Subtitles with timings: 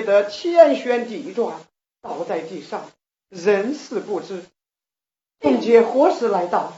[0.00, 1.60] 觉得天旋地转，
[2.00, 2.90] 倒在地上，
[3.28, 4.42] 人事不知。
[5.40, 6.72] 凤姐何时来到？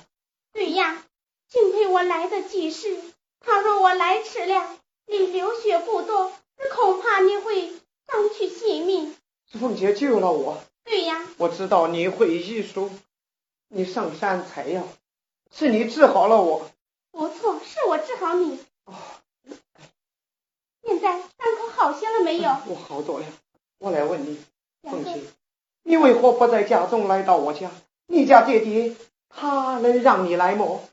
[0.53, 1.05] 对呀，
[1.49, 2.99] 幸亏我来得及时。
[3.39, 6.33] 倘若我来迟了，你流血不多，
[6.75, 7.71] 恐怕你会
[8.09, 9.15] 丧去性命。
[9.47, 10.61] 凤姐救了我。
[10.83, 12.91] 对呀，我知道你会医术，
[13.69, 14.83] 你上山采药，
[15.53, 16.69] 是你治好了我。
[17.13, 18.59] 不错，是我治好你。
[20.83, 20.87] 哦。
[20.87, 21.21] 现在伤
[21.59, 22.49] 口好些了没有？
[22.67, 23.27] 我好多了。
[23.79, 24.39] 我来问你，
[24.83, 25.21] 凤姐，
[25.83, 27.71] 你为何不在家中来到我家？
[28.07, 28.95] 你家爹爹
[29.29, 30.85] 他能让你来么？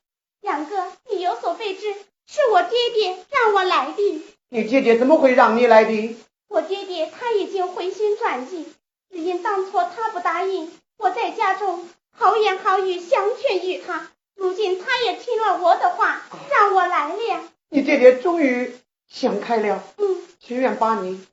[0.41, 1.93] 杨哥，你有所未知，
[2.25, 4.23] 是我爹爹让我来的。
[4.49, 6.15] 你爹爹怎么会让你来的？
[6.47, 8.65] 我爹爹他已经回心转意，
[9.11, 17.43] 只因当初他不答应，我在家中好言好语相劝于他，如今他也听了我的话，让我来了。
[17.69, 18.73] 你爹爹终于。
[19.09, 20.03] 想开了，嗯，
[20.39, 21.25] 情愿把你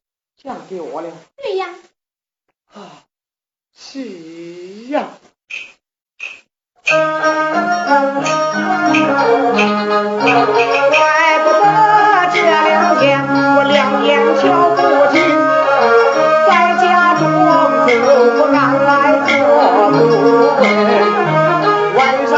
[0.43, 1.11] 嫁给我了。
[1.37, 1.67] 对呀，
[2.73, 3.05] 啊，
[3.77, 4.01] 是
[4.89, 5.09] 呀。
[6.87, 6.95] 怪
[11.43, 11.65] 不得
[12.33, 13.05] 这两天
[13.57, 14.79] 我两眼瞧不
[15.13, 15.15] 清，
[16.49, 16.85] 在家
[17.19, 17.23] 中
[17.87, 17.91] 就
[18.37, 18.89] 不敢来
[19.27, 19.31] 做
[19.93, 19.95] 不
[20.61, 20.65] 问，
[21.97, 22.33] 晚上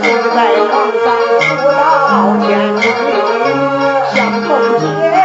[0.00, 0.02] 睡
[0.34, 0.70] 在床
[1.04, 1.06] 上
[1.58, 1.78] 不到
[2.46, 3.09] 天明。
[4.50, 5.19] 凤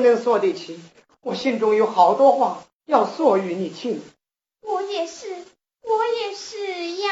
[0.00, 0.80] 能说得起，
[1.22, 4.02] 我心中有好多话要说与你听。
[4.62, 5.28] 我也是，
[5.82, 7.08] 我也是呀。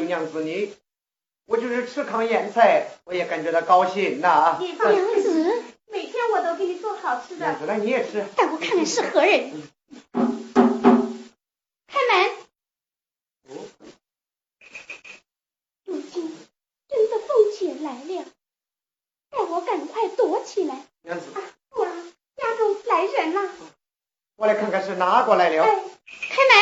[0.01, 0.75] 娘子你，
[1.45, 4.57] 我就是吃糠咽菜，我也感觉到高兴呐。
[4.59, 4.77] 娘
[5.21, 7.45] 子，每天我都给你做好吃的。
[7.45, 8.25] 娘子，那你也吃。
[8.35, 9.51] 带我看看是何人。
[11.87, 12.31] 开门。
[15.85, 16.37] 如今
[16.87, 18.25] 真的凤姐来了，
[19.29, 20.85] 待我赶快躲起来。
[21.01, 21.25] 娘子。
[21.69, 21.93] 不然
[22.35, 23.51] 家中来人了。
[24.37, 25.63] 我来看看是哪个来了。
[25.63, 25.83] 哎，
[26.29, 26.53] 开门。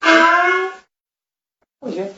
[0.00, 0.72] 哎，
[1.80, 2.14] 凤姐，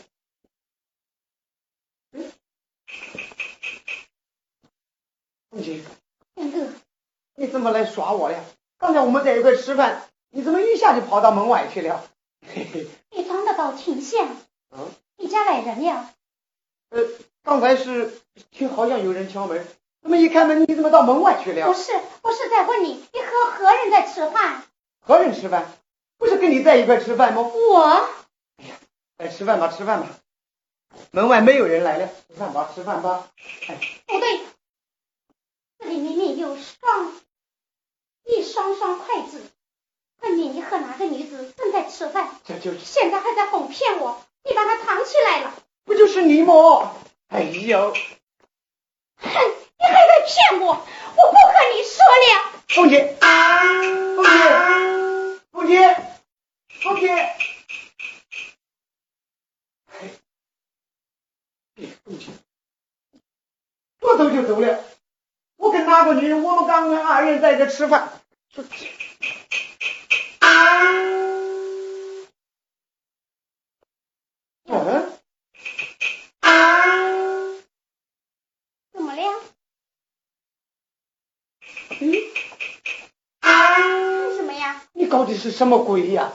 [5.50, 5.82] 凤姐，
[6.34, 6.66] 杨哥，
[7.36, 8.44] 你怎么来耍我了？
[8.78, 12.04] 刚才我们在一块吃饭，你怎么一下就跑到门外去了？
[12.46, 14.28] 嘿嘿，你装的倒挺像。
[14.76, 16.10] 嗯，你家来人了？
[16.90, 17.00] 呃，
[17.42, 19.66] 刚才是听好像有人敲门，
[20.02, 21.66] 那么一开门你怎么到门外去了？
[21.66, 24.64] 不是，不是在问你，你和何人在吃饭？
[25.00, 25.72] 何人吃饭？
[26.18, 27.40] 不是跟你在一块吃饭吗？
[27.40, 27.86] 我。
[28.58, 28.76] 哎呀，
[29.16, 30.10] 来吃饭吧，吃饭吧。
[31.10, 33.30] 门外没有人来了，吃饭吧，吃饭吧。
[33.66, 33.78] 哎，
[34.08, 34.40] 不对，
[35.78, 37.14] 这里明明有双
[38.24, 39.40] 一双双筷子，
[40.20, 46.94] 看你你和哪个女子正在吃饭，这就是现在还在哄骗我，你把它藏起来了，不就是你吗？
[47.28, 52.52] 哎呦，哼，你还在骗我，我不和你说了。
[52.68, 53.16] 凤姐，
[54.16, 55.96] 凤姐，凤姐，
[56.80, 57.12] 凤姐，
[59.88, 60.10] 哎，
[62.04, 62.26] 凤姐，
[64.00, 64.84] 说走就走了。
[65.56, 66.42] 我跟哪个女人？
[66.42, 68.20] 我们刚刚二人在这吃饭。
[74.66, 75.06] 嗯？
[78.92, 79.40] 怎么了？
[82.00, 82.12] 嗯？
[83.40, 84.82] 看什么呀？
[84.92, 86.32] 你搞的是什么鬼呀？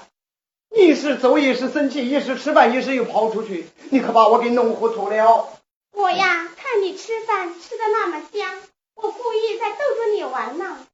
[0.75, 5.49] 一时走，一时生气，一时吃饭，一时又跑出去，你可把我给弄糊涂了。
[5.91, 8.61] 我呀，看你吃饭吃的那么香，
[8.95, 10.85] 我故意在逗着你玩呢。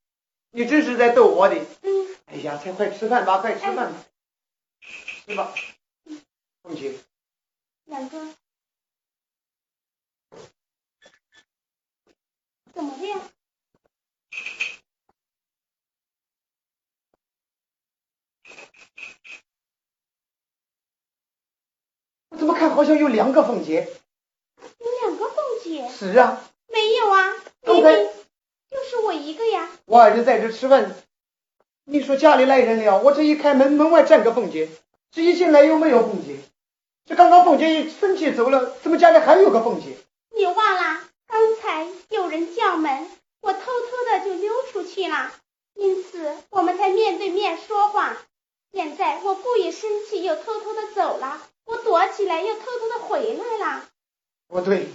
[0.55, 1.55] 你这是在逗我的。
[1.81, 2.07] 嗯。
[2.27, 4.05] 哎呀，才快吃饭吧，快吃饭吧，
[5.27, 5.53] 吃吧。
[6.63, 6.93] 凤姐。
[7.83, 8.17] 两个。
[12.73, 13.21] 怎么的？
[22.29, 23.89] 我怎么看好像有两个凤姐？
[24.79, 25.89] 有两个凤姐？
[25.89, 26.49] 是啊。
[26.67, 27.33] 没有啊，
[28.69, 29.69] 就是我一个呀。
[29.85, 30.95] 我儿子在这吃饭，
[31.85, 34.69] 你说家里来人了，我这一开门，门外站个凤姐，
[35.11, 36.39] 这一进来又没有凤姐，
[37.05, 39.95] 这刚刚凤姐一生气走了，怎么家里还有个凤姐？
[40.35, 43.09] 你忘了刚才有人叫门，
[43.41, 45.31] 我偷偷的就溜出去了，
[45.75, 48.17] 因此我们才面对面说话。
[48.71, 53.85] 现在我故意生气，又偷偷的走了，我躲起来，又偷偷的回来了。
[54.47, 54.87] 不对，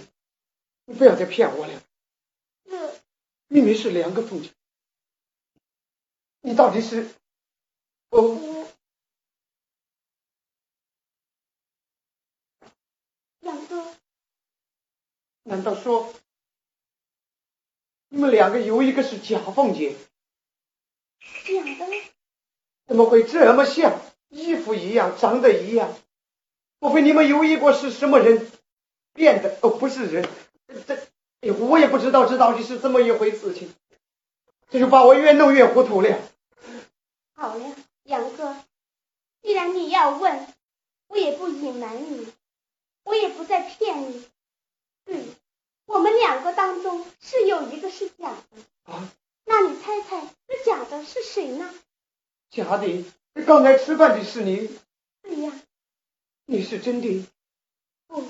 [0.85, 1.73] 你不要再骗我了。
[2.69, 2.77] 这
[3.53, 4.49] 明明是两个凤姐，
[6.39, 7.03] 你到底是？
[8.11, 8.71] 哦，我
[13.41, 13.93] 杨哥，
[15.43, 16.13] 难道说
[18.07, 19.97] 你们两个有一个是假凤姐？
[21.19, 22.11] 假的？
[22.85, 24.01] 怎么会这么像？
[24.29, 25.93] 衣服一样，长得一样，
[26.79, 28.49] 莫非你们有一个是什么人
[29.11, 29.59] 变的？
[29.61, 30.25] 哦，不是人，
[30.87, 31.10] 这哎，
[31.41, 33.73] 我也不知道这到底是怎么一回事情，
[34.69, 36.19] 这就把我越弄越糊涂了。
[37.33, 38.55] 好了，杨哥，
[39.41, 40.47] 既然你要问，
[41.07, 42.31] 我也不隐瞒你，
[43.03, 44.27] 我也不再骗你。
[45.03, 45.25] 对，
[45.85, 48.93] 我们两个当中是有一个是假的。
[48.93, 49.11] 啊？
[49.45, 51.73] 那你猜猜，这假的是谁呢？
[52.51, 53.03] 假的，
[53.47, 54.69] 刚才吃饭的是你。
[55.23, 55.51] 对呀。
[56.45, 57.25] 你是真的？
[58.07, 58.27] 不，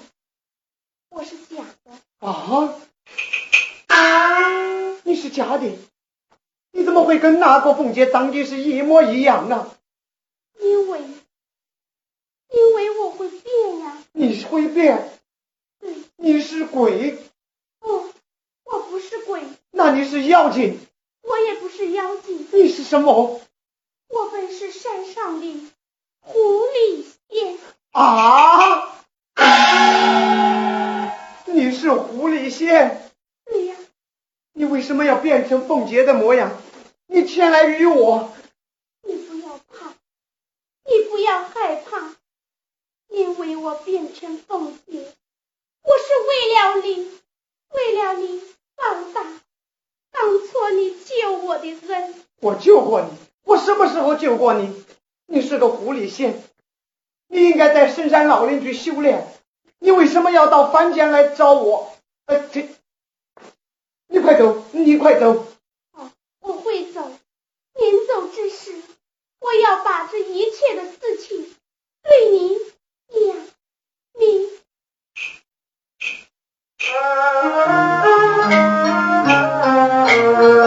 [1.09, 1.91] 我是假的。
[2.25, 2.75] 啊？
[5.03, 5.77] 你是假的？
[6.71, 9.69] 你怎么会跟那个凤姐长得是一模一样呢？
[10.59, 10.99] 因为，
[12.49, 13.97] 因为我会变呀。
[14.13, 15.11] 你会变？
[15.79, 15.93] 对。
[16.17, 17.17] 你是鬼？
[17.79, 18.09] 不，
[18.63, 19.41] 我不是鬼。
[19.71, 20.79] 那你是妖精，
[21.21, 23.41] 我也不是妖精，你是什么？
[24.07, 25.67] 我本是山上的
[26.19, 27.57] 狐狸仙。
[27.91, 29.03] 啊！
[31.47, 33.00] 你是狐狸仙？
[34.53, 36.51] 你为什么要变成凤姐的模样？
[37.07, 38.31] 你前来与我。
[39.03, 39.93] 你不要怕，
[40.85, 42.15] 你不要害怕，
[43.07, 45.13] 因为我变成凤姐，
[45.83, 47.11] 我是为了你，
[47.69, 48.41] 为了你
[48.75, 49.23] 报答
[50.11, 52.13] 当初你救我的恩。
[52.41, 53.09] 我救过你，
[53.43, 54.83] 我什么时候救过你？
[55.27, 56.43] 你是个狐狸仙，
[57.27, 59.27] 你应该在深山老林去修炼，
[59.79, 61.93] 你为什么要到凡间来找我？
[62.25, 62.67] 呃，这，
[64.21, 65.47] 快走，你快走！
[65.91, 66.09] 好，
[66.39, 67.11] 我会走。
[67.73, 68.73] 临走之时，
[69.39, 71.55] 我要把这一切的事情
[72.03, 72.57] 对你
[73.09, 73.19] 讲
[74.17, 74.49] 明。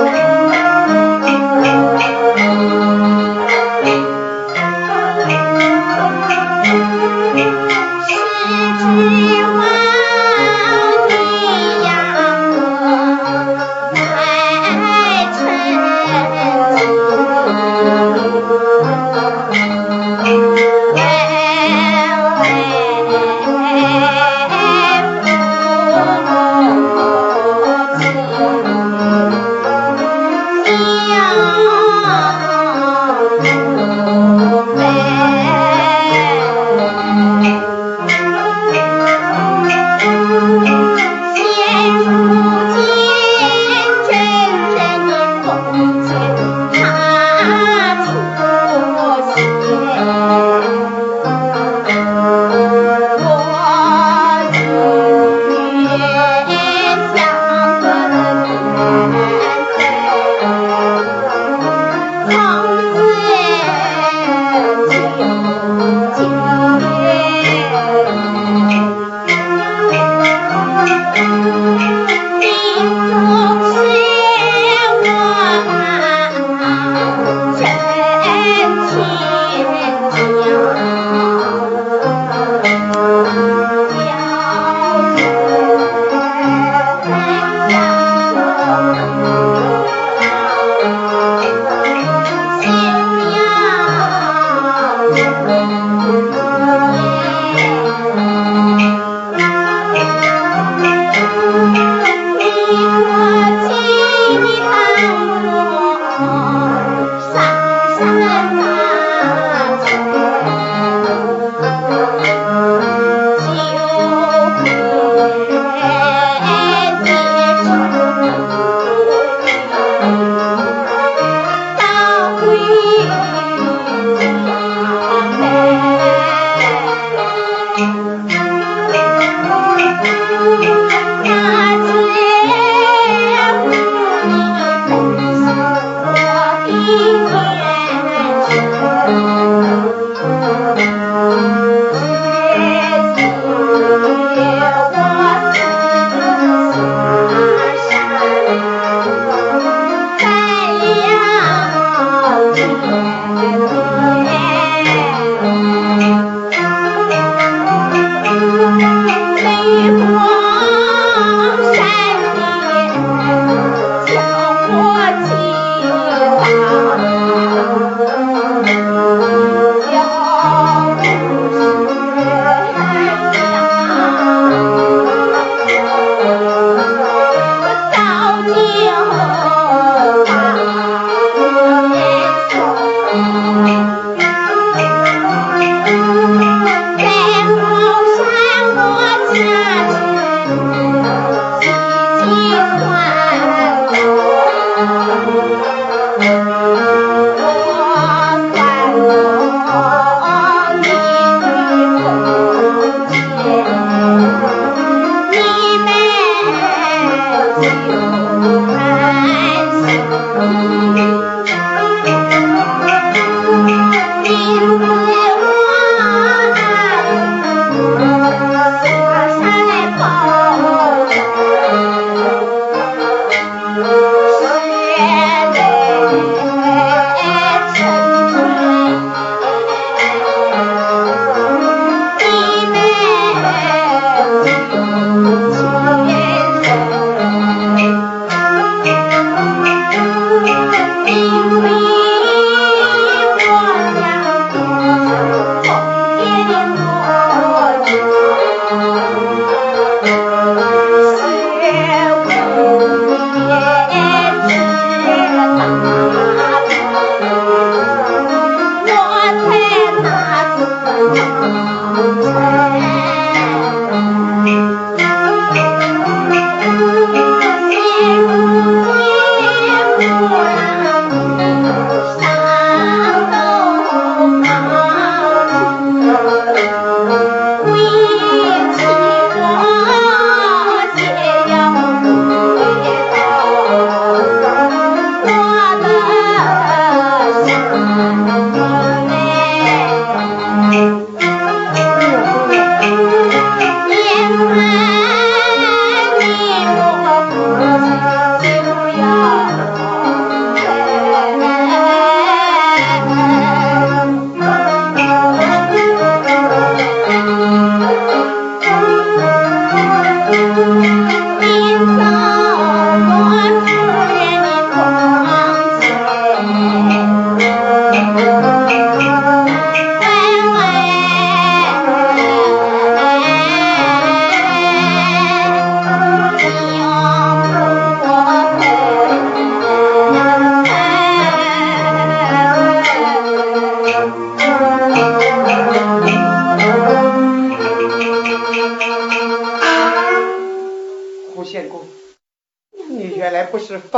[241.07, 241.44] Oh.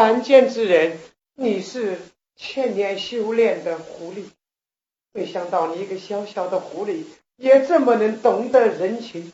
[0.06, 1.00] 凡间之人，
[1.34, 1.98] 你是
[2.36, 4.26] 千年修炼的狐狸。
[5.12, 7.02] 没想到你一个小小的狐狸，
[7.34, 9.32] 也这么能懂得人情。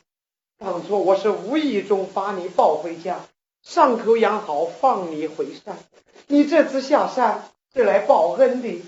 [0.57, 3.21] 当初我是无意中把你抱回家，
[3.63, 5.77] 伤口养好，放你回山。
[6.27, 8.83] 你这次下山是来报恩的。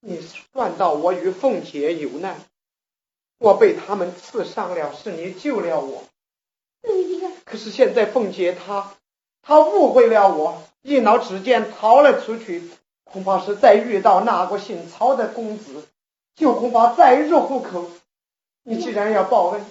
[0.00, 2.38] 你算到我与凤姐有难，
[3.38, 6.04] 我被他们刺伤了，是你救了我。
[7.46, 8.97] 可是现在凤姐她，
[9.48, 12.70] 她误会了我，一脑之间逃了出去，
[13.02, 15.88] 恐怕是再遇到那个姓曹的公子，
[16.36, 17.86] 就恐怕再入虎口。
[18.62, 19.64] 你既然要报恩，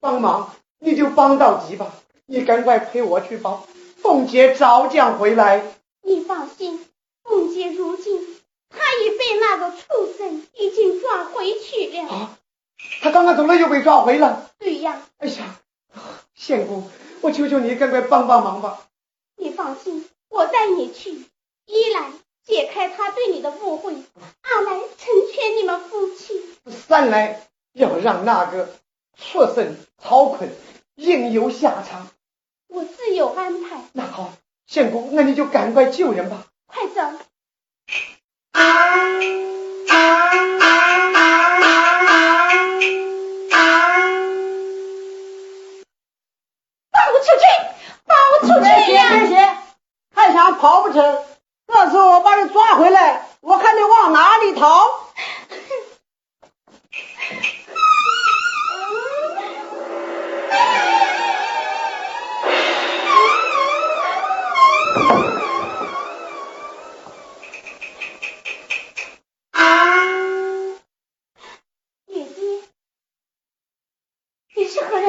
[0.00, 1.94] 帮忙你就帮到底吧。
[2.26, 3.62] 你赶快陪我去把
[4.02, 5.64] 凤姐召将回来。
[6.02, 6.86] 你放心，
[7.24, 8.36] 凤姐如今。
[8.68, 12.06] 她已被那个畜生已经抓回去了。
[12.06, 12.38] 啊，
[13.00, 14.50] 他刚刚走了又被抓回了。
[14.58, 15.00] 对呀。
[15.16, 15.58] 哎呀，
[16.34, 16.86] 县公，
[17.22, 18.88] 我求求你赶快帮帮忙吧。
[19.36, 21.26] 你放心，我带你去。
[21.66, 22.10] 一来
[22.44, 23.94] 解开他对你的误会，
[24.42, 28.68] 二来成全你们夫妻，三来要让那个
[29.16, 30.50] 畜生曹坤
[30.96, 32.10] 应有下场。
[32.66, 33.82] 我自有安排。
[33.92, 34.32] 那好，
[34.66, 36.48] 相公，那你就赶快救人吧。
[36.66, 37.00] 快走。
[38.52, 38.60] 跑
[50.62, 51.24] 逃不成？
[51.66, 54.88] 这次我把你抓回来，我看你往哪里逃。
[74.54, 75.00] 这就怪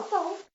[0.00, 0.47] 了，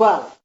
[0.00, 0.39] 怎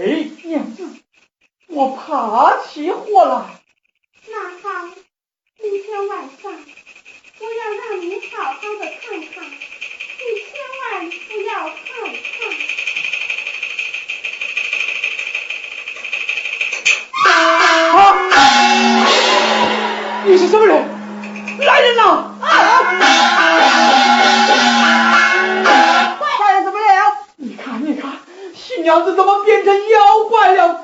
[0.00, 0.64] 哎，娘，
[1.68, 3.59] 我爬起火来。
[28.90, 30.79] 娘子怎么变成妖怪了？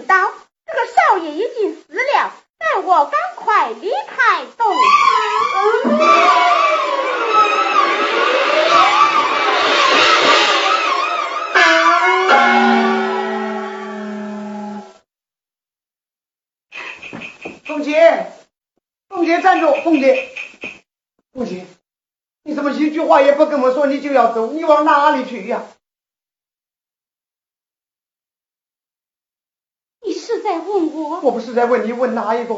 [0.00, 0.32] 刀，
[0.66, 4.74] 这个少爷已经死了，待我赶快离开洞。
[17.64, 18.32] 凤姐，
[19.08, 20.30] 凤姐站住，凤姐，
[21.32, 21.66] 凤姐，
[22.42, 25.62] 你怎么一句话也不跟我说，你就要走，你往哪里去呀？
[31.22, 32.56] 我不是在问你问哪一个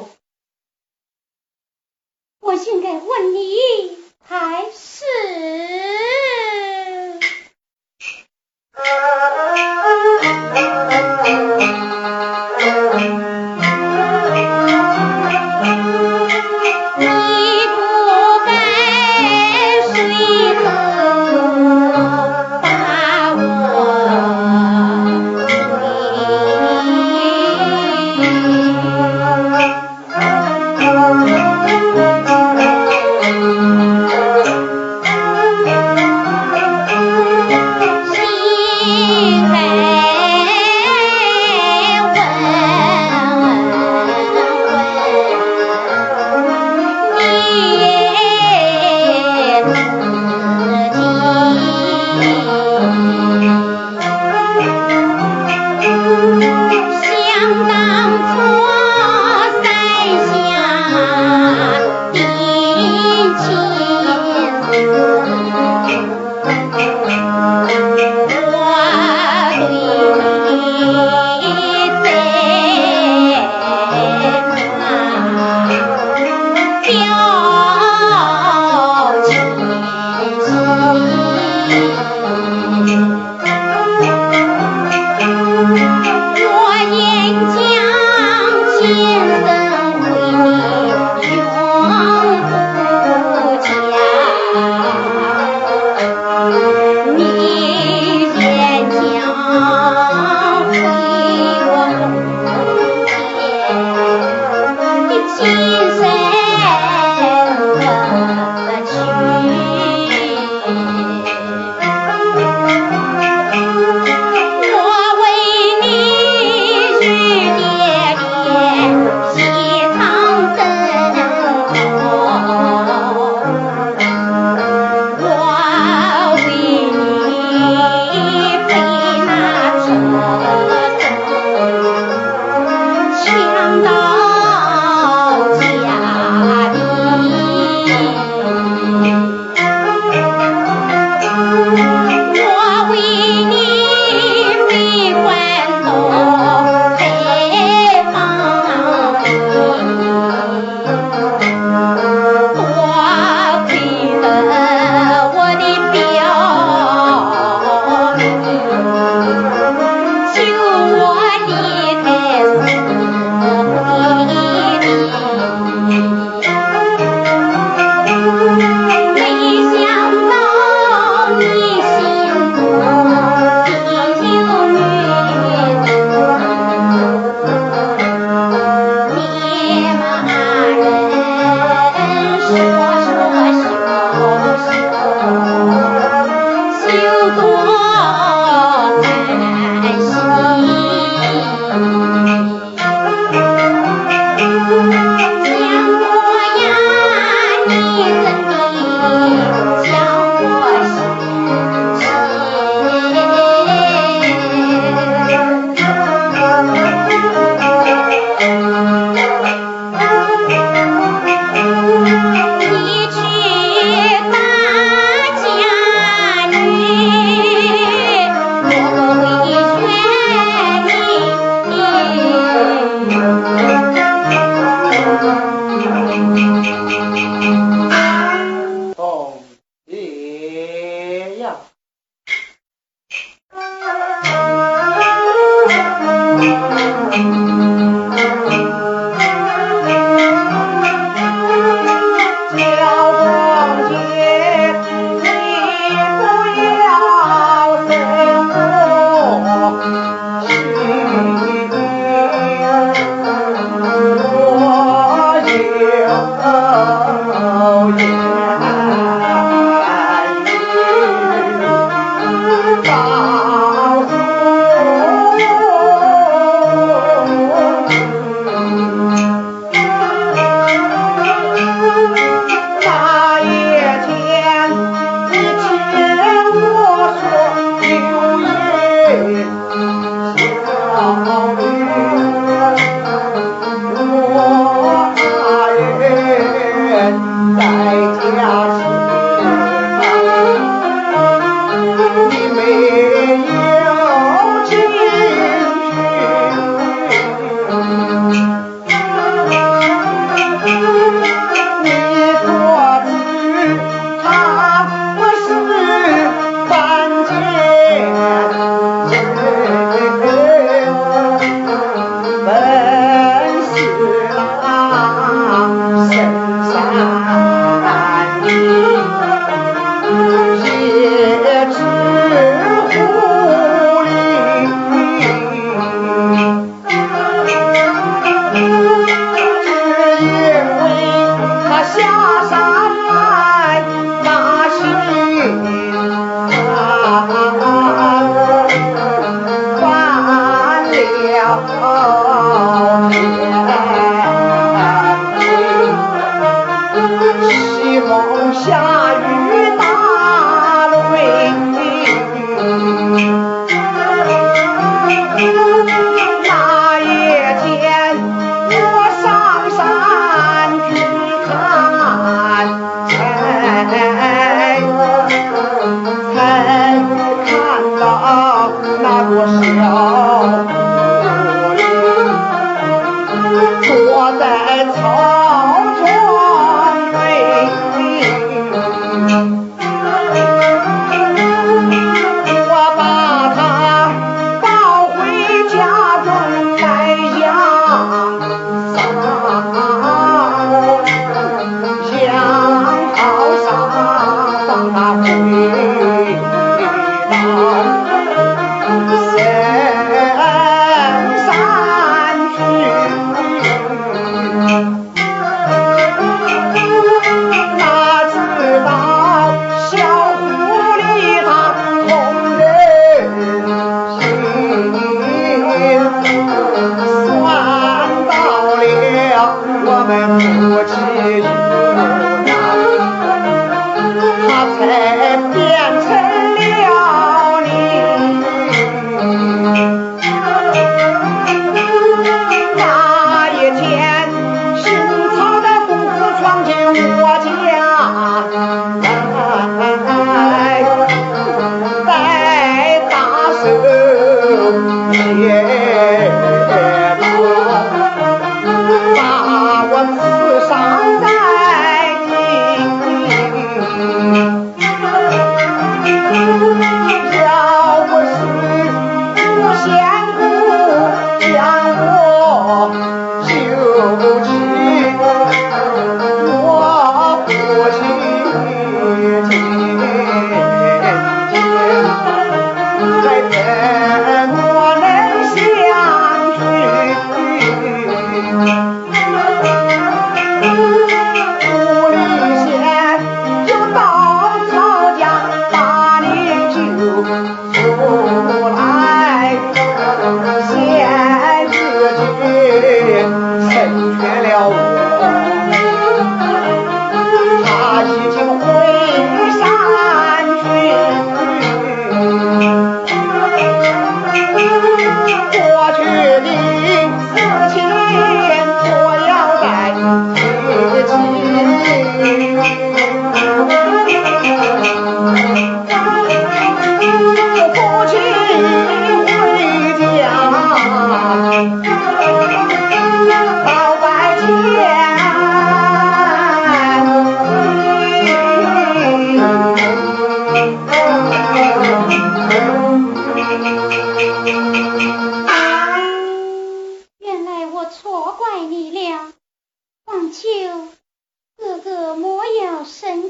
[256.45, 258.24] 遥。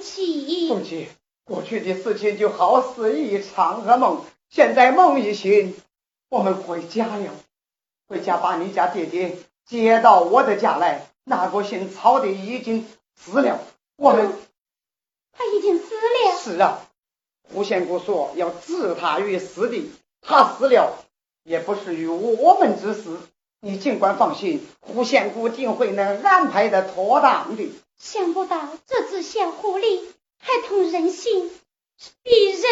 [0.00, 1.08] 起义凤姐
[1.44, 4.24] 过去的事情就好似一场噩梦。
[4.48, 5.74] 现在梦已醒
[6.28, 7.32] 我们回家了。
[8.06, 13.60] 回家把你家爹爹接到我的家来那个姓曹的已经死了。
[13.96, 14.32] 我们
[15.32, 16.38] 他已经死了。
[16.38, 16.86] 是啊
[17.52, 19.90] 胡仙姑说要置他于死地
[20.20, 21.04] 他死了
[21.42, 23.18] 也不是与我们之死。
[23.60, 27.70] 你尽管放心胡仙姑定会能安排的妥当的。
[28.04, 30.02] 想不到这只小狐狸
[30.38, 31.50] 还通人性，
[32.22, 32.62] 比人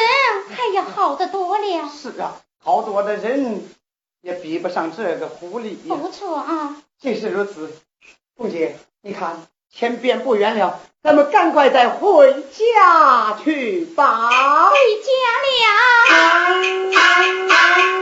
[0.51, 1.89] 还要好得多了。
[1.89, 3.67] 是啊，好多的人
[4.21, 5.77] 也比不上这个狐狸。
[5.89, 7.75] 不错啊，既是如此，
[8.37, 14.29] 凤姐，你看天边不远了，咱们赶快再回家去吧。
[14.69, 15.09] 回家
[17.97, 18.02] 了。